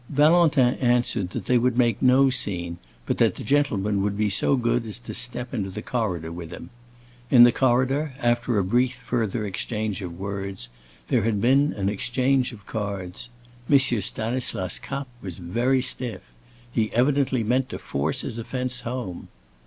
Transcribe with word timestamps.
Valentin 0.09 0.73
answered 0.79 1.29
that 1.29 1.45
they 1.45 1.59
would 1.59 1.77
make 1.77 2.01
no 2.01 2.31
scene, 2.31 2.79
but 3.05 3.19
that 3.19 3.35
the 3.35 3.43
gentleman 3.43 4.01
would 4.01 4.17
be 4.17 4.31
so 4.31 4.55
good 4.55 4.83
as 4.87 4.97
to 4.97 5.13
step 5.13 5.53
into 5.53 5.69
the 5.69 5.83
corridor 5.83 6.31
with 6.31 6.49
him. 6.49 6.71
In 7.29 7.43
the 7.43 7.51
corridor, 7.51 8.13
after 8.19 8.57
a 8.57 8.63
brief 8.63 8.95
further 8.95 9.45
exchange 9.45 10.01
of 10.01 10.19
words, 10.19 10.69
there 11.09 11.21
had 11.21 11.39
been 11.39 11.73
an 11.73 11.87
exchange 11.87 12.51
of 12.51 12.65
cards. 12.65 13.29
M. 13.69 13.77
Stanislas 13.77 14.79
Kapp 14.79 15.07
was 15.21 15.37
very 15.37 15.83
stiff. 15.83 16.23
He 16.71 16.91
evidently 16.93 17.43
meant 17.43 17.69
to 17.69 17.77
force 17.77 18.21
his 18.21 18.39
offence 18.39 18.79
home. 18.79 19.27